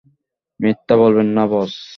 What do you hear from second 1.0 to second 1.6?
বলবেন না,